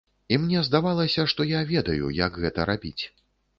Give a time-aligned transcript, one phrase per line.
[0.35, 2.99] І мне здавалася, што я ведаю, як гэта рабіць.